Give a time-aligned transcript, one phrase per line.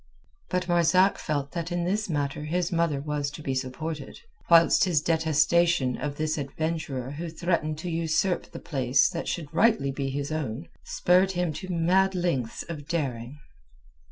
[0.49, 4.99] But Marzak felt that in this matter his mother was to be supported, whilst his
[4.99, 10.31] detestation of this adventurer who threatened to usurp the place that should rightly be his
[10.31, 13.37] own spurred him to mad lengths of daring.